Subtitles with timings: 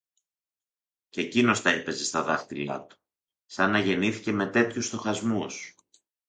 [1.09, 2.97] Κι εκείνος τα έπαιζε στα δάχτυλα του,
[3.45, 5.75] σα να γεννήθηκε με τέτοιους στοχασμούς.